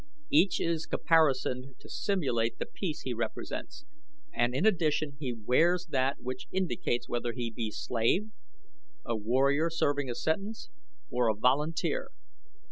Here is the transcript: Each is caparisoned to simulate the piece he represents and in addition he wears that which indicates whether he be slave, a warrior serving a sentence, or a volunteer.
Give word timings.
Each 0.31 0.59
is 0.59 0.87
caparisoned 0.87 1.75
to 1.77 1.87
simulate 1.87 2.57
the 2.57 2.65
piece 2.65 3.01
he 3.01 3.13
represents 3.13 3.85
and 4.33 4.55
in 4.55 4.65
addition 4.65 5.15
he 5.19 5.31
wears 5.31 5.85
that 5.91 6.19
which 6.21 6.47
indicates 6.51 7.07
whether 7.07 7.33
he 7.33 7.51
be 7.51 7.69
slave, 7.69 8.31
a 9.05 9.15
warrior 9.15 9.69
serving 9.69 10.09
a 10.09 10.15
sentence, 10.15 10.71
or 11.11 11.27
a 11.29 11.35
volunteer. 11.35 12.07